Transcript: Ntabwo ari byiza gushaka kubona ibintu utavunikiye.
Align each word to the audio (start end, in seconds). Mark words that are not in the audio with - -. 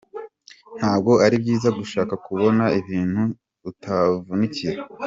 Ntabwo 0.79 1.11
ari 1.25 1.35
byiza 1.43 1.69
gushaka 1.79 2.13
kubona 2.25 2.63
ibintu 2.79 3.21
utavunikiye. 3.69 4.75